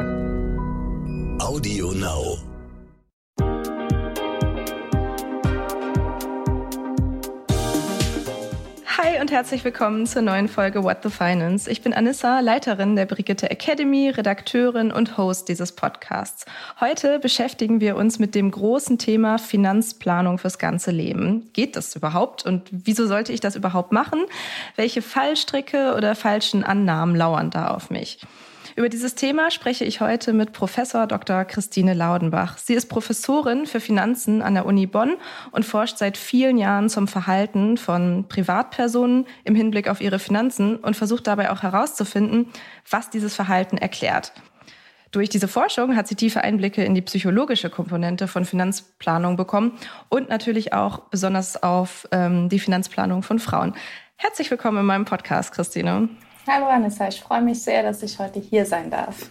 [0.00, 2.38] Audio Now.
[8.96, 11.70] Hi und herzlich willkommen zur neuen Folge What the Finance.
[11.70, 16.46] Ich bin Anissa, Leiterin der Brigitte Academy, Redakteurin und Host dieses Podcasts.
[16.80, 21.50] Heute beschäftigen wir uns mit dem großen Thema Finanzplanung fürs ganze Leben.
[21.52, 24.20] Geht das überhaupt und wieso sollte ich das überhaupt machen?
[24.76, 28.20] Welche Fallstricke oder falschen Annahmen lauern da auf mich?
[28.76, 31.44] Über dieses Thema spreche ich heute mit Professor Dr.
[31.44, 32.58] Christine Laudenbach.
[32.58, 35.16] Sie ist Professorin für Finanzen an der Uni Bonn
[35.50, 40.96] und forscht seit vielen Jahren zum Verhalten von Privatpersonen im Hinblick auf ihre Finanzen und
[40.96, 42.46] versucht dabei auch herauszufinden,
[42.88, 44.32] was dieses Verhalten erklärt.
[45.10, 49.72] Durch diese Forschung hat sie tiefe Einblicke in die psychologische Komponente von Finanzplanung bekommen
[50.08, 53.74] und natürlich auch besonders auf ähm, die Finanzplanung von Frauen.
[54.14, 56.08] Herzlich willkommen in meinem Podcast, Christine.
[56.46, 59.30] Hallo Anissa, ich freue mich sehr, dass ich heute hier sein darf.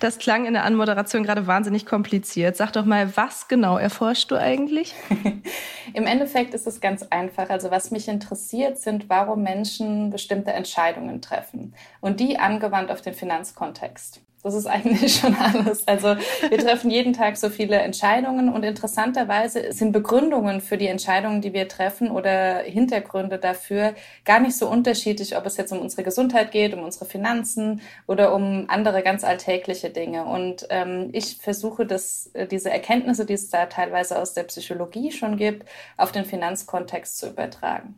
[0.00, 2.56] Das klang in der Anmoderation gerade wahnsinnig kompliziert.
[2.56, 4.94] Sag doch mal, was genau erforschst du eigentlich?
[5.94, 7.48] Im Endeffekt ist es ganz einfach.
[7.48, 13.14] Also was mich interessiert, sind, warum Menschen bestimmte Entscheidungen treffen und die angewandt auf den
[13.14, 14.20] Finanzkontext.
[14.44, 15.88] Das ist eigentlich schon alles.
[15.88, 16.16] Also
[16.48, 21.54] wir treffen jeden Tag so viele Entscheidungen und interessanterweise sind Begründungen für die Entscheidungen, die
[21.54, 23.94] wir treffen oder Hintergründe dafür
[24.26, 28.34] gar nicht so unterschiedlich, ob es jetzt um unsere Gesundheit geht, um unsere Finanzen oder
[28.34, 30.26] um andere ganz alltägliche Dinge.
[30.26, 35.10] Und ähm, ich versuche, dass äh, diese Erkenntnisse, die es da teilweise aus der Psychologie
[35.10, 37.94] schon gibt, auf den Finanzkontext zu übertragen.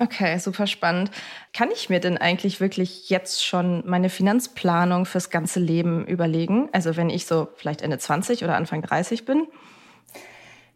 [0.00, 1.10] Okay, super spannend.
[1.52, 6.68] Kann ich mir denn eigentlich wirklich jetzt schon meine Finanzplanung fürs ganze Leben überlegen?
[6.72, 9.48] Also wenn ich so vielleicht Ende 20 oder Anfang 30 bin?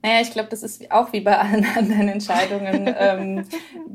[0.02, 3.44] Naja, ich glaube, das ist auch wie bei allen anderen Entscheidungen ähm,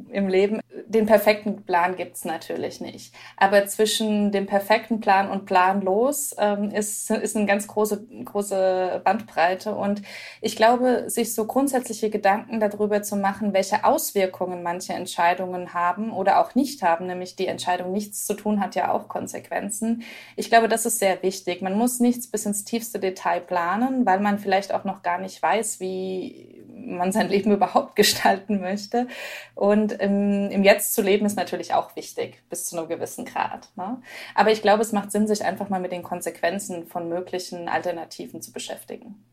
[0.09, 0.61] im Leben.
[0.85, 3.13] Den perfekten Plan gibt's natürlich nicht.
[3.35, 9.75] Aber zwischen dem perfekten Plan und planlos ähm, ist, ist eine ganz große, große Bandbreite.
[9.75, 10.01] Und
[10.39, 16.39] ich glaube, sich so grundsätzliche Gedanken darüber zu machen, welche Auswirkungen manche Entscheidungen haben oder
[16.39, 20.03] auch nicht haben, nämlich die Entscheidung, nichts zu tun, hat ja auch Konsequenzen.
[20.37, 21.61] Ich glaube, das ist sehr wichtig.
[21.61, 25.41] Man muss nichts bis ins tiefste Detail planen, weil man vielleicht auch noch gar nicht
[25.43, 29.07] weiß, wie wie man sein Leben überhaupt gestalten möchte.
[29.55, 33.69] Und im, im Jetzt zu leben ist natürlich auch wichtig, bis zu einem gewissen Grad.
[33.75, 34.01] Ne?
[34.35, 38.41] Aber ich glaube, es macht Sinn, sich einfach mal mit den Konsequenzen von möglichen Alternativen
[38.41, 39.23] zu beschäftigen.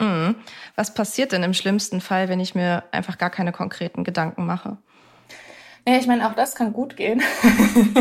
[0.00, 0.36] Mhm.
[0.74, 4.78] Was passiert denn im schlimmsten Fall, wenn ich mir einfach gar keine konkreten Gedanken mache?
[5.88, 7.22] Ja, ich meine, auch das kann gut gehen.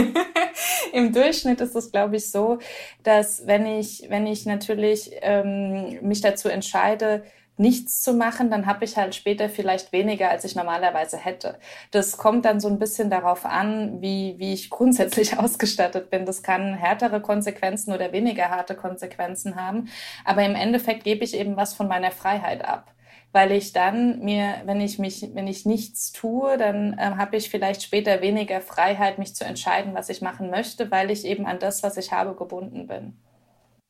[0.91, 2.57] Im Durchschnitt ist es, glaube ich, so,
[3.03, 7.23] dass wenn ich, wenn ich natürlich ähm, mich dazu entscheide,
[7.57, 11.57] nichts zu machen, dann habe ich halt später vielleicht weniger, als ich normalerweise hätte.
[11.91, 16.25] Das kommt dann so ein bisschen darauf an, wie, wie ich grundsätzlich ausgestattet bin.
[16.25, 19.89] Das kann härtere Konsequenzen oder weniger harte Konsequenzen haben.
[20.25, 22.91] Aber im Endeffekt gebe ich eben was von meiner Freiheit ab
[23.35, 27.49] weil ich dann mir, wenn ich mich, wenn ich nichts tue, dann äh, habe ich
[27.49, 31.59] vielleicht später weniger Freiheit, mich zu entscheiden, was ich machen möchte, weil ich eben an
[31.59, 33.17] das, was ich habe, gebunden bin.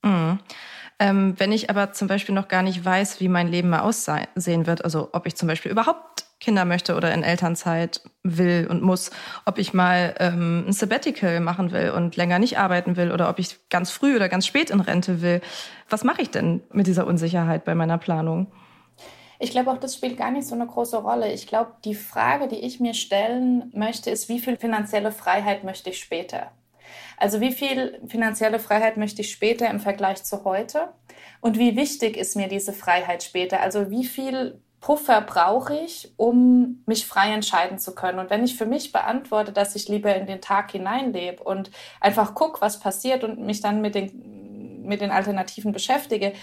[0.03, 0.39] Mhm.
[1.00, 4.66] Ähm, wenn ich aber zum Beispiel noch gar nicht weiß, wie mein Leben mal aussehen
[4.66, 9.11] wird, also ob ich zum Beispiel überhaupt Kinder möchte oder in Elternzeit will und muss,
[9.45, 13.39] ob ich mal ähm, ein Sabbatical machen will und länger nicht arbeiten will oder ob
[13.39, 15.41] ich ganz früh oder ganz spät in Rente will.
[15.89, 18.47] Was mache ich denn mit dieser Unsicherheit bei meiner Planung?
[19.39, 21.34] Ich glaube auch, das spielt gar nicht so eine große Rolle.
[21.34, 25.89] Ich glaube, die Frage, die ich mir stellen möchte, ist, wie viel finanzielle Freiheit möchte
[25.89, 26.51] ich später?
[27.18, 30.90] Also wie viel finanzielle Freiheit möchte ich später im Vergleich zu heute?
[31.41, 33.62] Und wie wichtig ist mir diese Freiheit später?
[33.62, 38.19] Also wie viel Puffer brauche ich, um mich frei entscheiden zu können?
[38.19, 42.35] Und wenn ich für mich beantworte, dass ich lieber in den Tag hineinlebe und einfach
[42.35, 46.34] gucke, was passiert und mich dann mit den, mit den Alternativen beschäftige,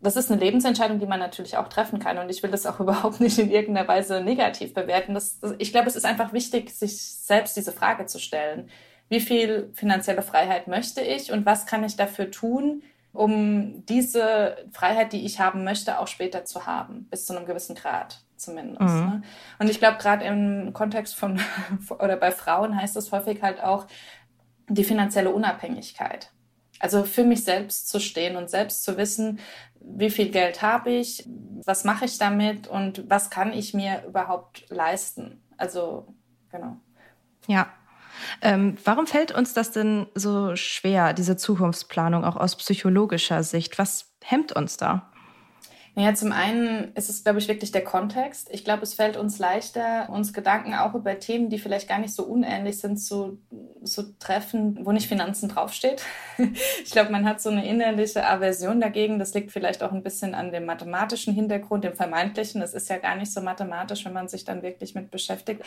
[0.00, 2.18] das ist eine Lebensentscheidung, die man natürlich auch treffen kann.
[2.18, 5.14] Und ich will das auch überhaupt nicht in irgendeiner Weise negativ bewerten.
[5.14, 8.70] Das, das, ich glaube, es ist einfach wichtig, sich selbst diese Frage zu stellen
[9.08, 15.12] wie viel finanzielle Freiheit möchte ich und was kann ich dafür tun, um diese Freiheit,
[15.12, 18.80] die ich haben möchte, auch später zu haben, bis zu einem gewissen Grad zumindest.
[18.80, 19.00] Mhm.
[19.00, 19.22] Ne?
[19.58, 21.40] Und ich glaube, gerade im Kontext von
[21.90, 23.86] oder bei Frauen heißt es häufig halt auch
[24.68, 26.30] die finanzielle Unabhängigkeit.
[26.80, 29.40] Also für mich selbst zu stehen und selbst zu wissen,
[29.80, 31.28] wie viel Geld habe ich,
[31.64, 35.42] was mache ich damit und was kann ich mir überhaupt leisten.
[35.56, 36.14] Also
[36.50, 36.76] genau.
[37.46, 37.68] Ja,
[38.42, 43.78] ähm, warum fällt uns das denn so schwer, diese Zukunftsplanung auch aus psychologischer Sicht?
[43.78, 45.10] Was hemmt uns da?
[45.98, 48.48] Naja, zum einen ist es, glaube ich, wirklich der Kontext.
[48.52, 52.14] Ich glaube, es fällt uns leichter, uns Gedanken auch über Themen, die vielleicht gar nicht
[52.14, 53.40] so unähnlich sind, zu,
[53.82, 56.04] zu treffen, wo nicht Finanzen draufsteht.
[56.84, 59.18] Ich glaube, man hat so eine innerliche Aversion dagegen.
[59.18, 62.62] Das liegt vielleicht auch ein bisschen an dem mathematischen Hintergrund, dem vermeintlichen.
[62.62, 65.64] Es ist ja gar nicht so mathematisch, wenn man sich dann wirklich mit beschäftigt.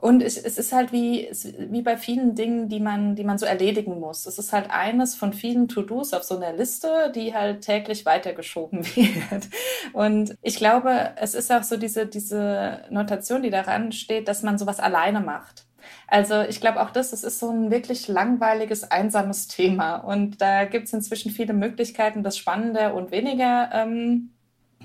[0.00, 3.44] Und es, es ist halt wie, wie bei vielen Dingen, die man, die man so
[3.44, 4.26] erledigen muss.
[4.26, 8.84] Es ist halt eines von vielen To-Dos auf so einer Liste, die halt täglich weitergeschoben
[8.96, 9.48] wird.
[9.92, 14.58] Und ich glaube, es ist auch so diese, diese Notation, die daran steht, dass man
[14.58, 15.66] sowas alleine macht.
[16.06, 19.96] Also ich glaube auch das, das ist so ein wirklich langweiliges, einsames Thema.
[19.96, 24.30] Und da gibt es inzwischen viele Möglichkeiten, das spannender und weniger ähm,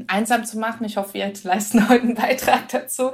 [0.08, 0.86] einsam zu machen.
[0.86, 3.12] Ich hoffe, wir leisten heute einen Beitrag dazu.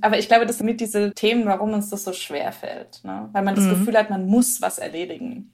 [0.00, 3.04] Aber ich glaube, das sind mit diese Themen, warum uns das so schwer fällt.
[3.04, 3.28] Ne?
[3.32, 3.70] Weil man das mhm.
[3.70, 5.52] Gefühl hat, man muss was erledigen.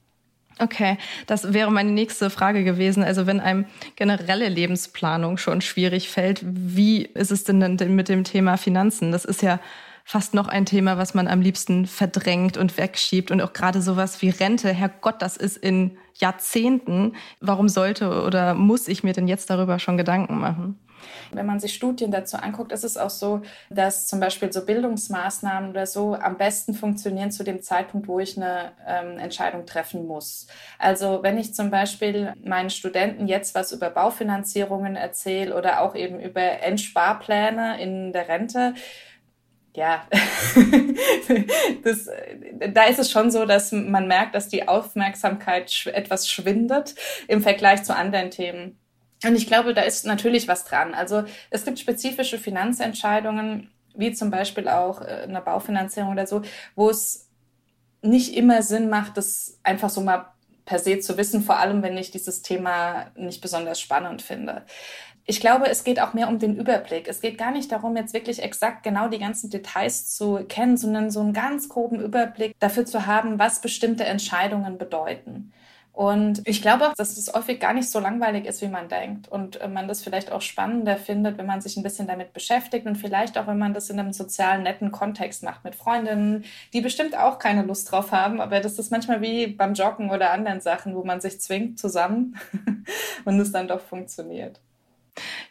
[0.60, 3.04] Okay, das wäre meine nächste Frage gewesen.
[3.04, 8.24] Also wenn einem generelle Lebensplanung schon schwierig fällt, wie ist es denn denn mit dem
[8.24, 9.12] Thema Finanzen?
[9.12, 9.60] Das ist ja
[10.08, 13.30] fast noch ein Thema, was man am liebsten verdrängt und wegschiebt.
[13.30, 17.14] Und auch gerade sowas wie Rente, Herrgott, das ist in Jahrzehnten.
[17.42, 20.78] Warum sollte oder muss ich mir denn jetzt darüber schon Gedanken machen?
[21.30, 25.68] Wenn man sich Studien dazu anguckt, ist es auch so, dass zum Beispiel so Bildungsmaßnahmen
[25.68, 30.46] oder so am besten funktionieren zu dem Zeitpunkt, wo ich eine ähm, Entscheidung treffen muss.
[30.78, 36.18] Also wenn ich zum Beispiel meinen Studenten jetzt was über Baufinanzierungen erzähle oder auch eben
[36.18, 38.74] über Endsparpläne in der Rente,
[39.78, 40.02] ja,
[41.84, 42.08] das,
[42.72, 46.96] da ist es schon so, dass man merkt, dass die Aufmerksamkeit etwas schwindet
[47.28, 48.76] im Vergleich zu anderen Themen.
[49.24, 50.94] Und ich glaube, da ist natürlich was dran.
[50.94, 56.42] Also es gibt spezifische Finanzentscheidungen, wie zum Beispiel auch äh, eine Baufinanzierung oder so,
[56.74, 57.28] wo es
[58.02, 60.26] nicht immer Sinn macht, das einfach so mal
[60.64, 64.64] per se zu wissen, vor allem wenn ich dieses Thema nicht besonders spannend finde
[65.28, 67.06] ich glaube, es geht auch mehr um den Überblick.
[67.06, 71.10] Es geht gar nicht darum, jetzt wirklich exakt genau die ganzen Details zu kennen, sondern
[71.10, 75.52] so einen ganz groben Überblick dafür zu haben, was bestimmte Entscheidungen bedeuten.
[75.92, 79.28] Und ich glaube auch, dass es häufig gar nicht so langweilig ist, wie man denkt.
[79.28, 82.86] Und äh, man das vielleicht auch spannender findet, wenn man sich ein bisschen damit beschäftigt
[82.86, 86.80] und vielleicht auch, wenn man das in einem sozialen, netten Kontext macht mit Freundinnen, die
[86.80, 88.40] bestimmt auch keine Lust drauf haben.
[88.40, 92.38] Aber das ist manchmal wie beim Joggen oder anderen Sachen, wo man sich zwingt zusammen
[93.26, 94.58] und es dann doch funktioniert.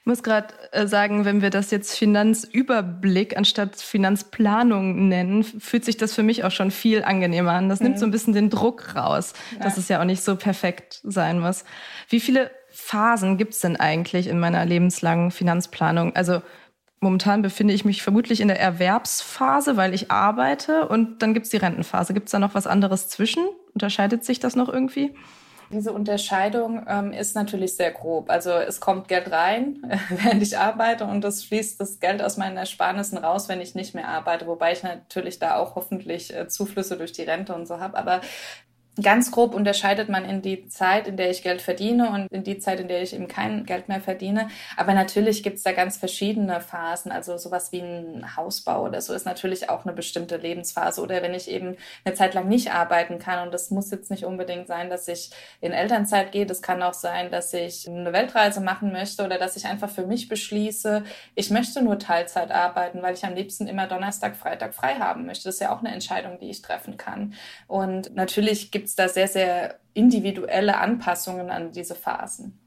[0.02, 5.98] Ich muss gerade äh, sagen, wenn wir das jetzt Finanzüberblick anstatt Finanzplanung nennen, fühlt sich
[5.98, 7.70] das für mich auch schon viel angenehmer an.
[7.70, 7.88] Das mhm.
[7.88, 9.64] nimmt so ein bisschen den Druck raus, ja.
[9.64, 11.66] dass es ja auch nicht so perfekt sein muss.
[12.10, 16.16] Wie viele Phasen gibt es denn eigentlich in meiner lebenslangen Finanzplanung?
[16.16, 16.42] Also
[17.00, 21.50] momentan befinde ich mich vermutlich in der Erwerbsphase, weil ich arbeite und dann gibt es
[21.50, 22.14] die Rentenphase.
[22.14, 23.44] Gibt es da noch was anderes zwischen?
[23.74, 25.14] Unterscheidet sich das noch irgendwie?
[25.70, 28.30] Diese Unterscheidung ähm, ist natürlich sehr grob.
[28.30, 32.56] Also es kommt Geld rein, während ich arbeite und es fließt das Geld aus meinen
[32.56, 36.98] Ersparnissen raus, wenn ich nicht mehr arbeite, wobei ich natürlich da auch hoffentlich äh, Zuflüsse
[36.98, 37.98] durch die Rente und so habe.
[37.98, 38.22] Aber
[39.02, 42.58] Ganz grob unterscheidet man in die Zeit, in der ich Geld verdiene und in die
[42.58, 44.50] Zeit, in der ich eben kein Geld mehr verdiene.
[44.76, 47.12] Aber natürlich gibt es da ganz verschiedene Phasen.
[47.12, 51.02] Also sowas wie ein Hausbau oder so ist natürlich auch eine bestimmte Lebensphase.
[51.02, 53.46] Oder wenn ich eben eine Zeit lang nicht arbeiten kann.
[53.46, 55.30] Und das muss jetzt nicht unbedingt sein, dass ich
[55.62, 56.48] in Elternzeit gehe.
[56.48, 60.08] Das kann auch sein, dass ich eine Weltreise machen möchte oder dass ich einfach für
[60.08, 61.04] mich beschließe,
[61.36, 65.44] ich möchte nur Teilzeit arbeiten, weil ich am liebsten immer Donnerstag, Freitag frei haben möchte.
[65.44, 67.36] Das ist ja auch eine Entscheidung, die ich treffen kann.
[67.68, 72.60] Und natürlich gibt es da sehr, sehr individuelle Anpassungen an diese Phasen.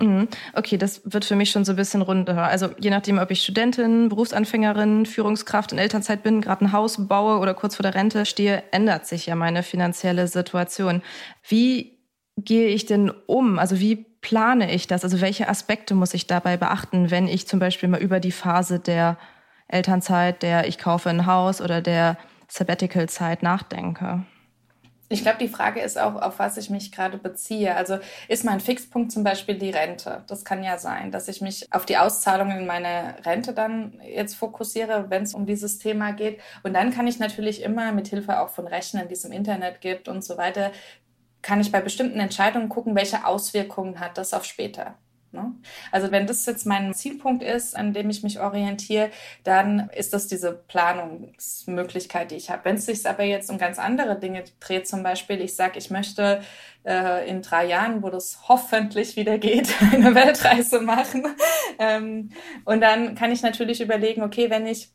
[0.00, 0.28] Mhm.
[0.54, 2.44] Okay, das wird für mich schon so ein bisschen runter.
[2.44, 7.38] Also je nachdem, ob ich Studentin, Berufsanfängerin, Führungskraft in Elternzeit bin, gerade ein Haus baue
[7.38, 11.02] oder kurz vor der Rente stehe, ändert sich ja meine finanzielle Situation.
[11.46, 11.98] Wie
[12.38, 13.58] gehe ich denn um?
[13.58, 15.04] Also wie plane ich das?
[15.04, 18.78] Also welche Aspekte muss ich dabei beachten, wenn ich zum Beispiel mal über die Phase
[18.78, 19.18] der
[19.68, 22.16] Elternzeit, der ich kaufe ein Haus oder der
[22.48, 24.24] Sabbatical-Zeit nachdenke?
[25.12, 27.74] Ich glaube, die Frage ist auch, auf was ich mich gerade beziehe.
[27.74, 27.98] Also
[28.28, 30.22] ist mein Fixpunkt zum Beispiel die Rente?
[30.28, 34.36] Das kann ja sein, dass ich mich auf die Auszahlungen in meine Rente dann jetzt
[34.36, 36.38] fokussiere, wenn es um dieses Thema geht.
[36.62, 39.80] Und dann kann ich natürlich immer mit Hilfe auch von Rechnern, die es im Internet
[39.80, 40.70] gibt und so weiter,
[41.42, 44.96] kann ich bei bestimmten Entscheidungen gucken, welche Auswirkungen hat das auf später.
[45.32, 45.54] Ne?
[45.92, 49.10] Also wenn das jetzt mein Zielpunkt ist, an dem ich mich orientiere,
[49.44, 52.64] dann ist das diese Planungsmöglichkeit, die ich habe.
[52.64, 55.90] Wenn es sich aber jetzt um ganz andere Dinge dreht, zum Beispiel, ich sage, ich
[55.90, 56.42] möchte
[56.84, 61.24] äh, in drei Jahren, wo das hoffentlich wieder geht, eine Weltreise machen.
[61.78, 62.30] Ähm,
[62.64, 64.90] und dann kann ich natürlich überlegen, okay, wenn ich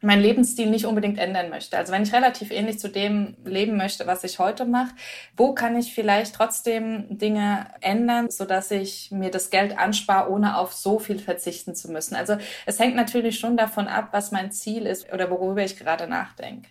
[0.00, 1.76] meinen Lebensstil nicht unbedingt ändern möchte.
[1.76, 4.94] Also wenn ich relativ ähnlich zu dem leben möchte, was ich heute mache,
[5.36, 10.56] wo kann ich vielleicht trotzdem Dinge ändern, so dass ich mir das Geld anspare, ohne
[10.56, 12.16] auf so viel verzichten zu müssen.
[12.16, 16.06] Also es hängt natürlich schon davon ab, was mein Ziel ist oder worüber ich gerade
[16.06, 16.70] nachdenke.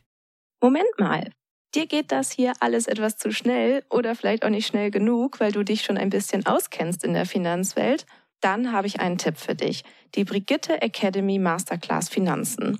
[0.61, 1.29] Moment mal.
[1.75, 5.51] Dir geht das hier alles etwas zu schnell oder vielleicht auch nicht schnell genug, weil
[5.51, 8.07] du dich schon ein bisschen auskennst in der Finanzwelt.
[8.41, 9.83] Dann habe ich einen Tipp für dich.
[10.15, 12.79] Die Brigitte Academy Masterclass Finanzen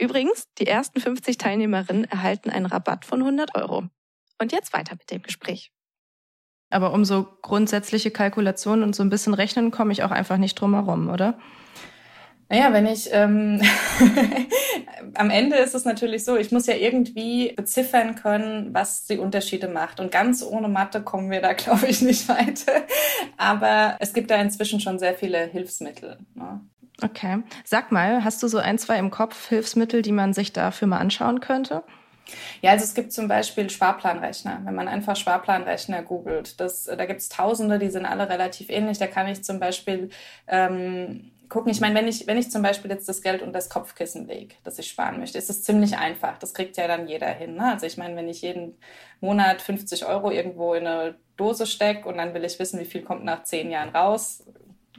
[0.00, 3.84] Übrigens, die ersten 50 Teilnehmerinnen erhalten einen Rabatt von 100 Euro.
[4.40, 5.72] Und jetzt weiter mit dem Gespräch.
[6.70, 10.54] Aber um so grundsätzliche Kalkulationen und so ein bisschen Rechnen komme ich auch einfach nicht
[10.54, 11.38] drum herum, oder?
[12.48, 13.60] Naja, wenn ich ähm,
[15.14, 19.68] am Ende ist es natürlich so, ich muss ja irgendwie beziffern können, was die Unterschiede
[19.68, 20.00] macht.
[20.00, 22.72] Und ganz ohne Mathe kommen wir da, glaube ich, nicht weiter.
[23.36, 26.18] Aber es gibt da inzwischen schon sehr viele Hilfsmittel.
[26.34, 26.60] Ne?
[27.02, 27.42] Okay.
[27.64, 30.98] Sag mal, hast du so ein, zwei im Kopf Hilfsmittel, die man sich dafür mal
[30.98, 31.82] anschauen könnte?
[32.62, 34.60] Ja, also es gibt zum Beispiel Sparplanrechner.
[34.64, 38.98] Wenn man einfach Sparplanrechner googelt, das, da gibt es Tausende, die sind alle relativ ähnlich.
[38.98, 40.10] Da kann ich zum Beispiel
[40.46, 41.70] ähm, gucken.
[41.72, 44.54] Ich meine, wenn ich, wenn ich zum Beispiel jetzt das Geld unter das Kopfkissen lege,
[44.64, 46.38] das ich sparen möchte, ist es ziemlich einfach.
[46.38, 47.54] Das kriegt ja dann jeder hin.
[47.56, 47.72] Ne?
[47.72, 48.78] Also ich meine, wenn ich jeden
[49.20, 53.02] Monat 50 Euro irgendwo in eine Dose stecke und dann will ich wissen, wie viel
[53.02, 54.44] kommt nach zehn Jahren raus,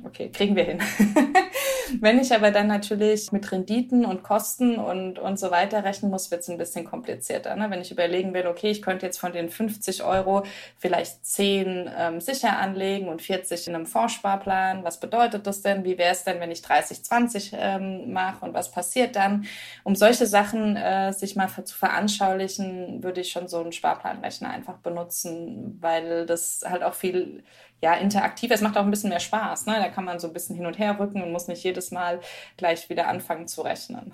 [0.04, 0.80] okay, kriegen wir hin.
[2.00, 6.32] Wenn ich aber dann natürlich mit Renditen und Kosten und, und so weiter rechnen muss,
[6.32, 7.56] wird es ein bisschen komplizierter.
[7.56, 7.70] Ne?
[7.70, 10.44] Wenn ich überlegen will, okay, ich könnte jetzt von den 50 Euro
[10.78, 14.84] vielleicht 10 ähm, sicher anlegen und 40 in einem Fondssparplan.
[14.84, 15.84] Was bedeutet das denn?
[15.84, 19.46] Wie wäre es denn, wenn ich 30, 20 ähm, mache und was passiert dann?
[19.84, 24.78] Um solche Sachen äh, sich mal zu veranschaulichen, würde ich schon so einen Sparplanrechner einfach
[24.78, 27.44] benutzen, weil das halt auch viel
[27.82, 28.52] ja, interaktiv.
[28.52, 29.66] Es macht auch ein bisschen mehr Spaß.
[29.66, 29.76] Ne?
[29.78, 32.20] Da kann man so ein bisschen hin und her rücken und muss nicht jedes Mal
[32.58, 34.14] gleich wieder anfangen zu rechnen.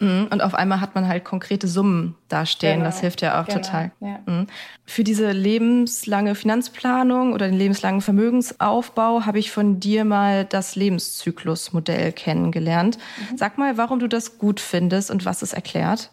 [0.00, 2.78] Mhm, und auf einmal hat man halt konkrete Summen dastehen.
[2.78, 2.84] Genau.
[2.84, 3.60] Das hilft ja auch genau.
[3.60, 3.90] total.
[4.00, 4.20] Ja.
[4.26, 4.46] Mhm.
[4.84, 12.12] Für diese lebenslange Finanzplanung oder den lebenslangen Vermögensaufbau habe ich von dir mal das Lebenszyklusmodell
[12.12, 12.98] kennengelernt.
[13.30, 13.38] Mhm.
[13.38, 16.10] Sag mal, warum du das gut findest und was es erklärt.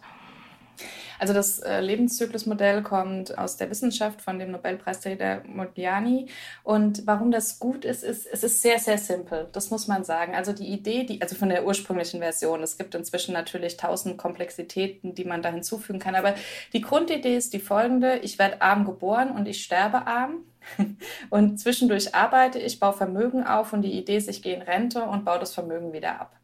[1.18, 6.26] Also das äh, Lebenszyklusmodell kommt aus der Wissenschaft von dem Nobelpreisträger Modigliani.
[6.62, 9.48] Und warum das gut ist, ist, es ist sehr, sehr simpel.
[9.52, 10.34] Das muss man sagen.
[10.34, 15.14] Also die Idee, die, also von der ursprünglichen Version, es gibt inzwischen natürlich tausend Komplexitäten,
[15.14, 16.14] die man da hinzufügen kann.
[16.14, 16.34] Aber
[16.72, 18.18] die Grundidee ist die folgende.
[18.18, 20.44] Ich werde arm geboren und ich sterbe arm.
[21.30, 25.02] Und zwischendurch arbeite ich, baue Vermögen auf und die Idee ist, ich gehe in Rente
[25.04, 26.36] und baue das Vermögen wieder ab.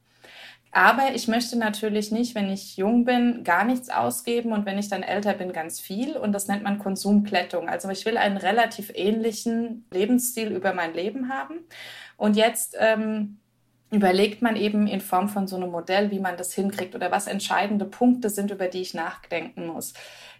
[0.75, 4.89] Aber ich möchte natürlich nicht, wenn ich jung bin, gar nichts ausgeben und wenn ich
[4.89, 6.17] dann älter bin, ganz viel.
[6.17, 7.69] Und das nennt man Konsumplättung.
[7.69, 11.61] Also ich will einen relativ ähnlichen Lebensstil über mein Leben haben.
[12.17, 13.39] Und jetzt ähm,
[13.91, 17.27] überlegt man eben in Form von so einem Modell, wie man das hinkriegt oder was
[17.27, 19.93] entscheidende Punkte sind, über die ich nachdenken muss.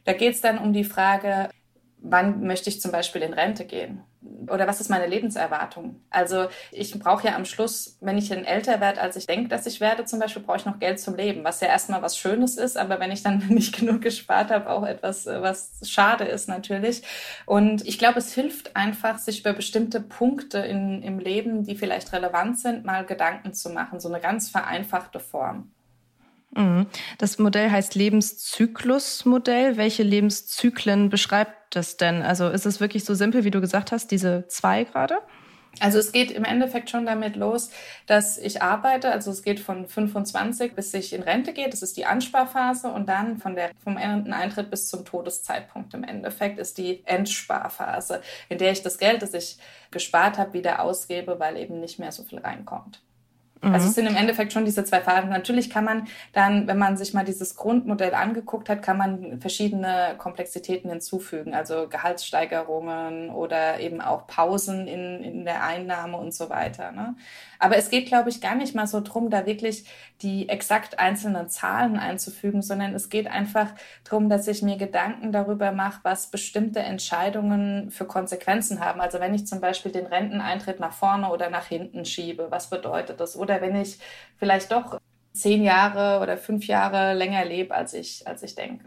[0.05, 1.51] Da geht es dann um die Frage,
[1.99, 4.03] wann möchte ich zum Beispiel in Rente gehen?
[4.49, 6.01] Oder was ist meine Lebenserwartung?
[6.11, 9.67] Also ich brauche ja am Schluss, wenn ich dann älter werde, als ich denke, dass
[9.67, 12.57] ich werde, zum Beispiel brauche ich noch Geld zum Leben, was ja erstmal was Schönes
[12.57, 17.03] ist, aber wenn ich dann nicht genug gespart habe, auch etwas, was schade ist natürlich.
[17.47, 22.13] Und ich glaube, es hilft einfach, sich über bestimmte Punkte in, im Leben, die vielleicht
[22.13, 25.71] relevant sind, mal Gedanken zu machen, so eine ganz vereinfachte Form.
[26.55, 26.87] Mhm.
[27.19, 29.77] Das Modell heißt Lebenszyklusmodell.
[29.77, 32.23] Welche Lebenszyklen beschreibt das denn?
[32.23, 35.19] Also ist es wirklich so simpel, wie du gesagt hast, diese zwei gerade?
[35.81, 37.71] Also es geht im Endeffekt schon damit los,
[38.07, 39.11] dass ich arbeite.
[39.11, 41.71] Also es geht von 25 bis ich in Rente gehe.
[41.71, 42.89] Das ist die Ansparphase.
[42.89, 48.59] Und dann von der, vom Eintritt bis zum Todeszeitpunkt im Endeffekt ist die Endsparphase, in
[48.59, 49.57] der ich das Geld, das ich
[49.91, 53.01] gespart habe, wieder ausgebe, weil eben nicht mehr so viel reinkommt.
[53.63, 53.75] Mhm.
[53.75, 55.31] Also es sind im Endeffekt schon diese zwei Phasen.
[55.31, 60.15] Natürlich kann man dann, wenn man sich mal dieses Grundmodell angeguckt hat, kann man verschiedene
[60.19, 66.93] Komplexitäten hinzufügen, also Gehaltssteigerungen oder eben auch Pausen in, in der Einnahme und so weiter.
[66.93, 67.15] Ne?
[67.59, 69.85] Aber es geht, glaube ich, gar nicht mal so drum, da wirklich
[70.23, 73.69] die exakt einzelnen Zahlen einzufügen, sondern es geht einfach
[74.05, 79.01] drum, dass ich mir Gedanken darüber mache, was bestimmte Entscheidungen für Konsequenzen haben.
[79.01, 83.21] Also wenn ich zum Beispiel den Renteneintritt nach vorne oder nach hinten schiebe, was bedeutet
[83.21, 83.37] das?
[83.37, 83.99] Oder oder wenn ich
[84.39, 84.99] vielleicht doch
[85.33, 88.87] zehn Jahre oder fünf Jahre länger lebe, als ich, als ich denke.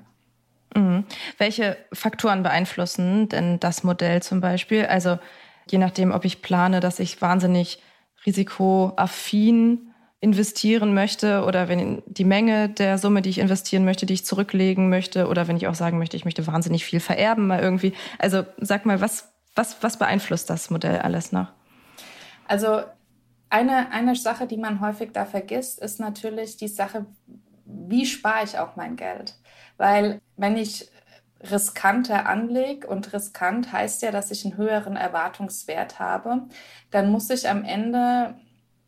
[0.75, 1.05] Mhm.
[1.37, 4.85] Welche Faktoren beeinflussen denn das Modell zum Beispiel?
[4.85, 5.17] Also
[5.69, 7.81] je nachdem, ob ich plane, dass ich wahnsinnig
[8.25, 14.25] risikoaffin investieren möchte oder wenn die Menge der Summe, die ich investieren möchte, die ich
[14.25, 17.93] zurücklegen möchte oder wenn ich auch sagen möchte, ich möchte wahnsinnig viel vererben mal irgendwie.
[18.17, 21.47] Also sag mal, was, was, was beeinflusst das Modell alles noch?
[22.47, 22.81] Also
[23.55, 27.05] eine, eine Sache, die man häufig da vergisst, ist natürlich die Sache,
[27.65, 29.35] wie spare ich auch mein Geld?
[29.77, 30.89] Weil wenn ich
[31.39, 36.47] riskanter anlege und riskant heißt ja, dass ich einen höheren Erwartungswert habe,
[36.91, 38.35] dann muss ich am Ende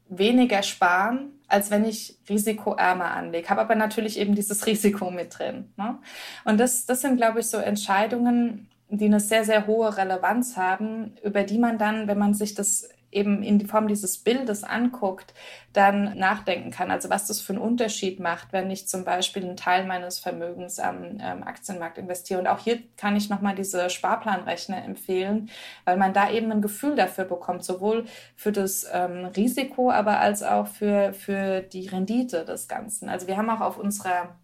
[0.09, 3.50] weniger sparen, als wenn ich risikoärmer anlege.
[3.50, 5.71] Habe aber natürlich eben dieses Risiko mit drin.
[5.77, 5.97] Ne?
[6.43, 11.15] Und das, das sind, glaube ich, so Entscheidungen, die eine sehr, sehr hohe Relevanz haben,
[11.24, 15.33] über die man dann, wenn man sich das eben in die Form dieses Bildes anguckt,
[15.73, 16.91] dann nachdenken kann.
[16.91, 20.79] Also was das für einen Unterschied macht, wenn ich zum Beispiel einen Teil meines Vermögens
[20.79, 22.39] am ähm, Aktienmarkt investiere.
[22.39, 25.49] Und auch hier kann ich nochmal diese Sparplanrechner empfehlen,
[25.85, 30.43] weil man da eben ein Gefühl dafür bekommt, sowohl für das ähm, Risiko, aber als
[30.43, 33.09] auch für, für die Rendite des Ganzen.
[33.09, 34.35] Also wir haben auch auf unserer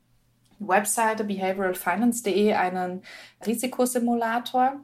[0.59, 3.01] Webseite behavioralfinance.de einen
[3.45, 4.79] Risikosimulator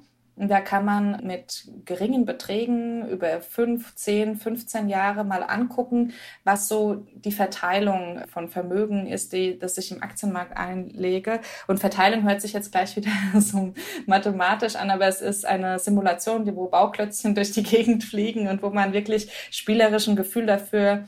[0.47, 6.13] da kann man mit geringen Beträgen über 5, 10, 15 Jahre mal angucken,
[6.45, 11.41] was so die Verteilung von Vermögen ist, die, das ich im Aktienmarkt einlege.
[11.67, 13.73] Und Verteilung hört sich jetzt gleich wieder so
[14.05, 18.69] mathematisch an, aber es ist eine Simulation, wo Bauklötzchen durch die Gegend fliegen und wo
[18.69, 21.03] man wirklich spielerisch ein Gefühl dafür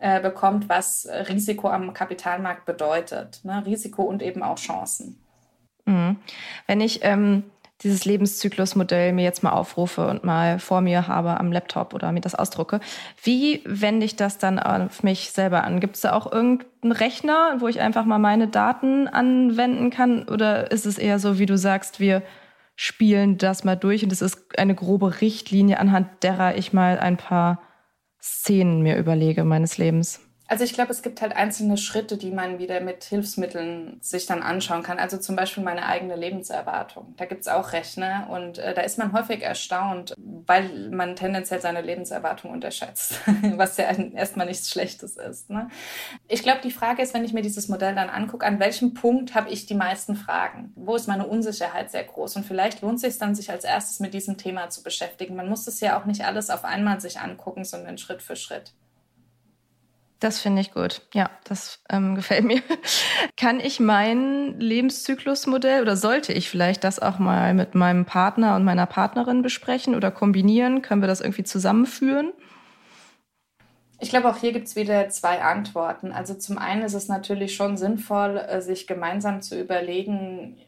[0.00, 3.40] äh, bekommt, was Risiko am Kapitalmarkt bedeutet.
[3.44, 3.64] Ne?
[3.64, 5.20] Risiko und eben auch Chancen.
[5.86, 6.16] Mhm.
[6.66, 7.44] Wenn ich ähm
[7.84, 12.20] dieses Lebenszyklusmodell mir jetzt mal aufrufe und mal vor mir habe am Laptop oder mir
[12.20, 12.80] das ausdrucke.
[13.22, 15.80] Wie wende ich das dann auf mich selber an?
[15.80, 20.28] Gibt es da auch irgendeinen Rechner, wo ich einfach mal meine Daten anwenden kann?
[20.28, 22.22] Oder ist es eher so, wie du sagst, wir
[22.74, 27.16] spielen das mal durch und es ist eine grobe Richtlinie, anhand derer ich mal ein
[27.16, 27.60] paar
[28.20, 30.20] Szenen mir überlege meines Lebens?
[30.46, 34.42] Also ich glaube, es gibt halt einzelne Schritte, die man wieder mit Hilfsmitteln sich dann
[34.42, 34.98] anschauen kann.
[34.98, 37.14] Also zum Beispiel meine eigene Lebenserwartung.
[37.16, 41.62] Da gibt es auch Rechner und äh, da ist man häufig erstaunt, weil man tendenziell
[41.62, 43.20] seine Lebenserwartung unterschätzt,
[43.56, 45.48] was ja erstmal nichts Schlechtes ist.
[45.48, 45.68] Ne?
[46.28, 49.34] Ich glaube, die Frage ist, wenn ich mir dieses Modell dann angucke, an welchem Punkt
[49.34, 50.72] habe ich die meisten Fragen?
[50.76, 52.36] Wo ist meine Unsicherheit sehr groß?
[52.36, 55.36] Und vielleicht lohnt es sich dann, sich als erstes mit diesem Thema zu beschäftigen.
[55.36, 58.74] Man muss es ja auch nicht alles auf einmal sich angucken, sondern Schritt für Schritt.
[60.20, 61.02] Das finde ich gut.
[61.12, 62.62] Ja, das ähm, gefällt mir.
[63.36, 68.64] Kann ich mein Lebenszyklusmodell oder sollte ich vielleicht das auch mal mit meinem Partner und
[68.64, 70.82] meiner Partnerin besprechen oder kombinieren?
[70.82, 72.32] Können wir das irgendwie zusammenführen?
[74.00, 76.12] Ich glaube, auch hier gibt es wieder zwei Antworten.
[76.12, 80.58] Also zum einen ist es natürlich schon sinnvoll, äh, sich gemeinsam zu überlegen,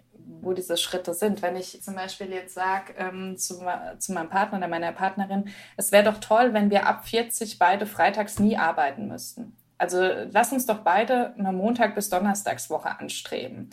[0.46, 1.42] wo diese Schritte sind.
[1.42, 3.60] Wenn ich zum Beispiel jetzt sage ähm, zu,
[3.98, 7.84] zu meinem Partner oder meiner Partnerin, es wäre doch toll, wenn wir ab 40 beide
[7.84, 9.56] freitags nie arbeiten müssten.
[9.78, 13.68] Also lass uns doch beide eine Montag- bis Donnerstagswoche anstreben.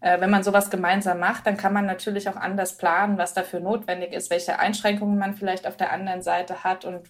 [0.00, 3.60] Äh, wenn man sowas gemeinsam macht, dann kann man natürlich auch anders planen, was dafür
[3.60, 7.06] notwendig ist, welche Einschränkungen man vielleicht auf der anderen Seite hat und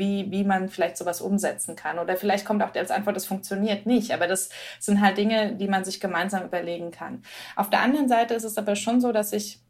[0.00, 1.98] wie, wie man vielleicht sowas umsetzen kann.
[1.98, 4.12] Oder vielleicht kommt auch als Antwort, das funktioniert nicht.
[4.12, 7.22] Aber das sind halt Dinge, die man sich gemeinsam überlegen kann.
[7.54, 9.60] Auf der anderen Seite ist es aber schon so, dass ich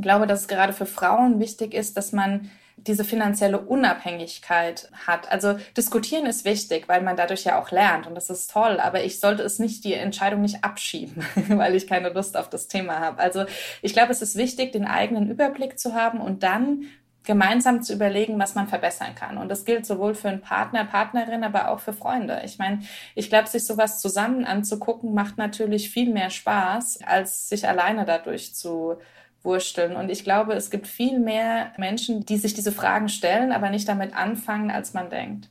[0.00, 2.50] glaube, dass es gerade für Frauen wichtig ist, dass man
[2.86, 5.30] diese finanzielle Unabhängigkeit hat.
[5.30, 9.04] Also diskutieren ist wichtig, weil man dadurch ja auch lernt und das ist toll, aber
[9.04, 13.00] ich sollte es nicht, die Entscheidung nicht abschieben, weil ich keine Lust auf das Thema
[13.00, 13.20] habe.
[13.20, 13.44] Also
[13.82, 16.86] ich glaube, es ist wichtig, den eigenen Überblick zu haben und dann
[17.24, 19.38] gemeinsam zu überlegen, was man verbessern kann.
[19.38, 22.42] Und das gilt sowohl für einen Partner, Partnerin, aber auch für Freunde.
[22.44, 22.80] Ich meine,
[23.14, 28.54] ich glaube, sich sowas zusammen anzugucken, macht natürlich viel mehr Spaß, als sich alleine dadurch
[28.54, 28.96] zu
[29.42, 29.96] wursteln.
[29.96, 33.88] Und ich glaube, es gibt viel mehr Menschen, die sich diese Fragen stellen, aber nicht
[33.88, 35.48] damit anfangen, als man denkt.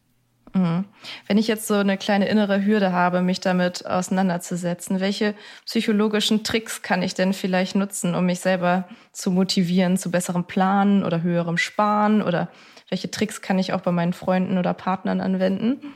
[0.53, 0.85] Mhm.
[1.27, 5.33] Wenn ich jetzt so eine kleine innere Hürde habe, mich damit auseinanderzusetzen, welche
[5.65, 11.03] psychologischen Tricks kann ich denn vielleicht nutzen, um mich selber zu motivieren zu besserem Planen
[11.03, 12.21] oder höherem Sparen?
[12.21, 12.49] Oder
[12.89, 15.93] welche Tricks kann ich auch bei meinen Freunden oder Partnern anwenden?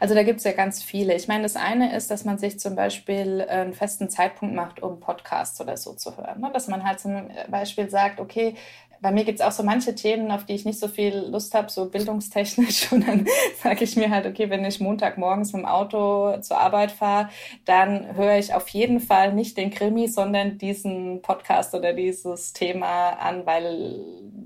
[0.00, 1.14] Also da gibt es ja ganz viele.
[1.14, 5.00] Ich meine, das eine ist, dass man sich zum Beispiel einen festen Zeitpunkt macht, um
[5.00, 6.40] Podcasts oder so zu hören.
[6.40, 6.50] Ne?
[6.52, 8.54] Dass man halt zum Beispiel sagt, okay,
[9.00, 11.54] bei mir gibt es auch so manche Themen, auf die ich nicht so viel Lust
[11.54, 12.92] habe, so bildungstechnisch.
[12.92, 13.26] Und dann
[13.62, 17.28] sage ich mir halt, okay, wenn ich Montagmorgens mit dem Auto zur Arbeit fahre,
[17.64, 23.10] dann höre ich auf jeden Fall nicht den Krimi, sondern diesen Podcast oder dieses Thema
[23.10, 24.00] an, weil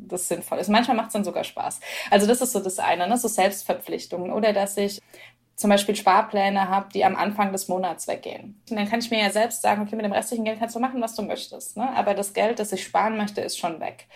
[0.08, 0.68] das sinnvoll ist.
[0.68, 1.80] Manchmal macht es dann sogar Spaß.
[2.10, 3.16] Also das ist so das eine, ne?
[3.16, 4.32] so Selbstverpflichtungen.
[4.32, 5.00] Oder dass ich
[5.62, 8.61] zum Beispiel Sparpläne habe, die am Anfang des Monats weggehen.
[8.68, 10.81] Und dann kann ich mir ja selbst sagen, okay, mit dem restlichen Geld kannst du
[10.81, 11.77] machen, was du möchtest.
[11.77, 11.88] Ne?
[11.96, 14.07] Aber das Geld, das ich sparen möchte, ist schon weg.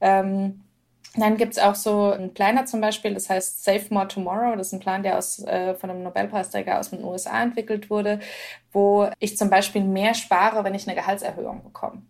[0.00, 0.64] Ähm,
[1.14, 4.56] dann gibt es auch so einen Planer zum Beispiel, das heißt Save More Tomorrow.
[4.56, 8.18] Das ist ein Plan, der aus, äh, von einem Nobelpreisträger aus den USA entwickelt wurde,
[8.72, 12.02] wo ich zum Beispiel mehr spare, wenn ich eine Gehaltserhöhung bekomme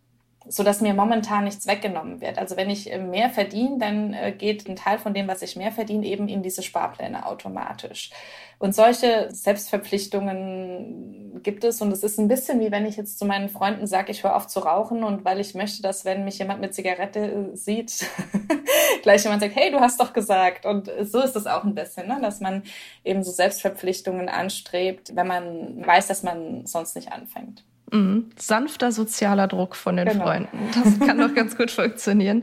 [0.49, 2.39] so dass mir momentan nichts weggenommen wird.
[2.39, 5.57] Also wenn ich äh, mehr verdiene, dann äh, geht ein Teil von dem, was ich
[5.57, 8.11] mehr verdiene, eben in diese Sparpläne automatisch.
[8.59, 11.81] Und solche Selbstverpflichtungen gibt es.
[11.81, 14.35] Und es ist ein bisschen wie wenn ich jetzt zu meinen Freunden sage, ich höre
[14.35, 18.07] auf zu rauchen und weil ich möchte, dass wenn mich jemand mit Zigarette äh, sieht,
[19.03, 20.67] gleich jemand sagt, hey, du hast doch gesagt.
[20.67, 22.19] Und so ist es auch ein bisschen, ne?
[22.21, 22.63] dass man
[23.05, 27.65] eben so Selbstverpflichtungen anstrebt, wenn man weiß, dass man sonst nicht anfängt.
[27.91, 28.31] Mhm.
[28.37, 30.25] Sanfter sozialer Druck von den genau.
[30.25, 30.59] Freunden.
[30.75, 32.43] Das kann doch ganz gut funktionieren.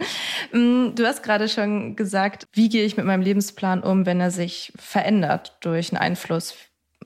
[0.52, 0.94] Mhm.
[0.96, 4.74] Du hast gerade schon gesagt, wie gehe ich mit meinem Lebensplan um, wenn er sich
[4.78, 6.56] verändert durch einen Einfluss?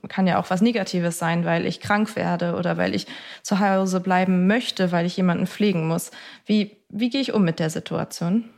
[0.08, 3.06] Kann ja auch was Negatives sein, weil ich krank werde oder weil ich
[3.42, 6.10] zu Hause bleiben möchte, weil ich jemanden pflegen muss.
[6.46, 8.48] Wie, wie gehe ich um mit der Situation?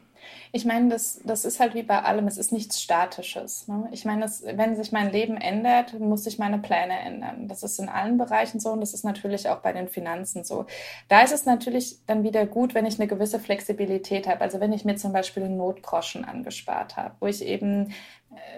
[0.54, 3.66] Ich meine, das, das ist halt wie bei allem, es ist nichts Statisches.
[3.68, 3.88] Ne?
[3.90, 7.48] Ich meine, das, wenn sich mein Leben ändert, muss sich meine Pläne ändern.
[7.48, 10.66] Das ist in allen Bereichen so und das ist natürlich auch bei den Finanzen so.
[11.08, 14.42] Da ist es natürlich dann wieder gut, wenn ich eine gewisse Flexibilität habe.
[14.42, 17.94] Also wenn ich mir zum Beispiel einen Notgroschen angespart habe, wo ich eben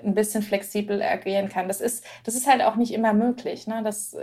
[0.05, 1.69] ein bisschen flexibel agieren kann.
[1.69, 3.67] Das ist, das ist halt auch nicht immer möglich.
[3.67, 3.83] Ne?
[3.83, 4.23] Das, äh,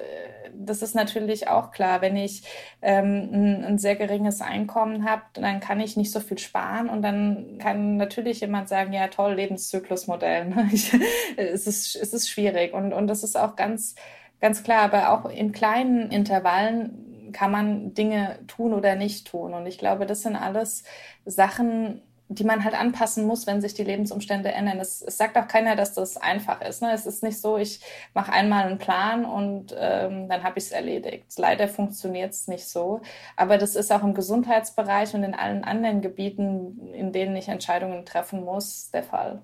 [0.54, 2.02] das ist natürlich auch klar.
[2.02, 2.44] Wenn ich
[2.82, 7.02] ähm, ein, ein sehr geringes Einkommen habe, dann kann ich nicht so viel sparen und
[7.02, 10.46] dann kann natürlich jemand sagen, ja toll, Lebenszyklusmodell.
[10.46, 10.70] Ne?
[10.72, 10.94] Ich,
[11.38, 13.96] es, ist, es ist schwierig und, und das ist auch ganz,
[14.40, 14.84] ganz klar.
[14.84, 19.54] Aber auch in kleinen Intervallen kann man Dinge tun oder nicht tun.
[19.54, 20.84] Und ich glaube, das sind alles
[21.26, 22.02] Sachen,
[22.34, 24.80] die man halt anpassen muss, wenn sich die Lebensumstände ändern.
[24.80, 26.82] Es, es sagt auch keiner, dass das einfach ist.
[26.82, 26.94] Ne?
[26.94, 27.82] Es ist nicht so, ich
[28.14, 31.26] mache einmal einen Plan und ähm, dann habe ich es erledigt.
[31.38, 33.02] Leider funktioniert es nicht so.
[33.36, 38.06] Aber das ist auch im Gesundheitsbereich und in allen anderen Gebieten, in denen ich Entscheidungen
[38.06, 39.42] treffen muss, der Fall.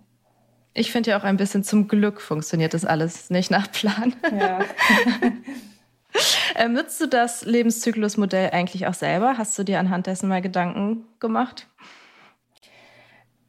[0.74, 4.16] Ich finde ja auch ein bisschen zum Glück funktioniert das alles nicht nach Plan.
[4.38, 4.60] Ja.
[6.56, 9.38] ähm, nutzt du das Lebenszyklusmodell eigentlich auch selber?
[9.38, 11.68] Hast du dir anhand dessen mal Gedanken gemacht?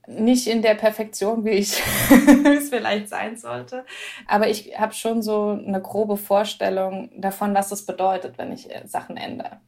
[0.08, 1.82] Nicht in der Perfektion, wie ich
[2.44, 3.84] es vielleicht sein sollte.
[4.26, 8.86] Aber ich habe schon so eine grobe Vorstellung davon, was es bedeutet, wenn ich äh,
[8.86, 9.60] Sachen ändere.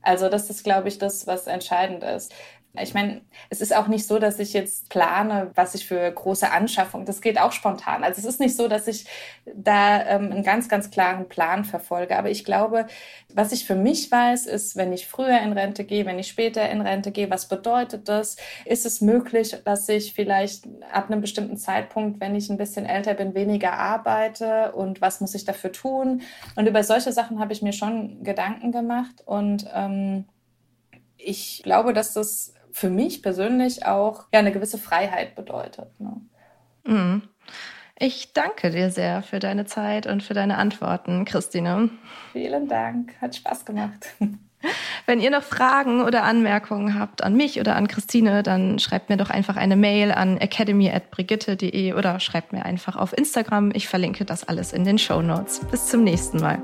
[0.00, 2.32] Also das ist, glaube ich, das, was entscheidend ist.
[2.80, 6.50] Ich meine, es ist auch nicht so, dass ich jetzt plane, was ich für große
[6.50, 7.04] Anschaffungen.
[7.04, 8.02] Das geht auch spontan.
[8.02, 9.04] Also es ist nicht so, dass ich
[9.54, 12.16] da ähm, einen ganz, ganz klaren Plan verfolge.
[12.16, 12.86] Aber ich glaube,
[13.34, 16.66] was ich für mich weiß, ist, wenn ich früher in Rente gehe, wenn ich später
[16.70, 18.36] in Rente gehe, was bedeutet das?
[18.64, 23.12] Ist es möglich, dass ich vielleicht ab einem bestimmten Zeitpunkt, wenn ich ein bisschen älter
[23.12, 24.72] bin, weniger arbeite?
[24.72, 26.22] Und was muss ich dafür tun?
[26.56, 29.22] Und über solche Sachen habe ich mir schon Gedanken gemacht.
[29.26, 30.24] Und ähm,
[31.24, 35.88] ich glaube, dass das für mich persönlich auch ja, eine gewisse Freiheit bedeutet.
[36.00, 36.20] Ne?
[36.84, 37.22] Mhm.
[37.98, 41.90] Ich danke dir sehr für deine Zeit und für deine Antworten, Christine.
[42.32, 44.06] Vielen Dank, hat Spaß gemacht.
[45.06, 49.16] Wenn ihr noch Fragen oder Anmerkungen habt an mich oder an Christine, dann schreibt mir
[49.16, 53.72] doch einfach eine Mail an academy.brigitte.de oder schreibt mir einfach auf Instagram.
[53.74, 55.60] Ich verlinke das alles in den Show Notes.
[55.70, 56.60] Bis zum nächsten Mal.